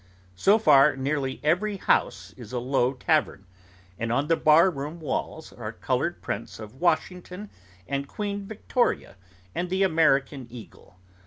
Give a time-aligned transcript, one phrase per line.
[0.35, 3.45] So far, nearly every house is a low tavern;
[3.99, 7.51] and on the bar room walls, are coloured prints of Washington,
[7.87, 10.95] and Queen Victoria of England, and the American Eagle.